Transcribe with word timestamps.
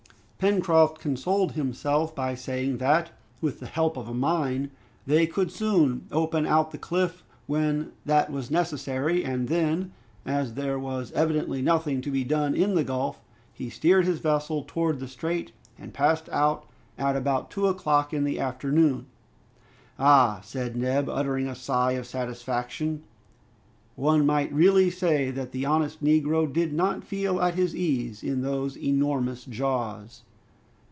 Pencroft 0.43 0.97
consoled 0.99 1.51
himself 1.51 2.15
by 2.15 2.33
saying 2.33 2.79
that 2.79 3.11
with 3.41 3.59
the 3.59 3.67
help 3.67 3.95
of 3.95 4.07
a 4.09 4.13
mine 4.15 4.71
they 5.05 5.27
could 5.27 5.51
soon 5.51 6.07
open 6.11 6.47
out 6.47 6.71
the 6.71 6.79
cliff 6.79 7.23
when 7.45 7.91
that 8.07 8.31
was 8.31 8.49
necessary, 8.49 9.23
and 9.23 9.49
then, 9.49 9.91
as 10.25 10.55
there 10.55 10.79
was 10.79 11.11
evidently 11.11 11.61
nothing 11.61 12.01
to 12.01 12.09
be 12.09 12.23
done 12.23 12.55
in 12.55 12.73
the 12.73 12.83
gulf, 12.83 13.21
he 13.53 13.69
steered 13.69 14.05
his 14.05 14.17
vessel 14.17 14.63
towards 14.65 14.99
the 14.99 15.07
strait 15.07 15.51
and 15.77 15.93
passed 15.93 16.27
out 16.29 16.65
at 16.97 17.15
about 17.15 17.51
two 17.51 17.67
o'clock 17.67 18.11
in 18.11 18.23
the 18.23 18.39
afternoon. 18.39 19.05
"Ah!" 19.99 20.39
said 20.43 20.75
Neb, 20.75 21.07
uttering 21.07 21.47
a 21.47 21.53
sigh 21.53 21.91
of 21.91 22.07
satisfaction. 22.07 23.03
One 23.95 24.25
might 24.25 24.51
really 24.51 24.89
say 24.89 25.29
that 25.29 25.51
the 25.51 25.67
honest 25.67 26.03
Negro 26.03 26.51
did 26.51 26.73
not 26.73 27.03
feel 27.03 27.39
at 27.39 27.53
his 27.53 27.75
ease 27.75 28.23
in 28.23 28.41
those 28.41 28.75
enormous 28.75 29.45
jaws. 29.45 30.23